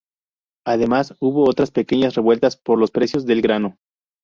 [0.65, 3.77] Además, hubo otras pequeñas revueltas por los precios del grano.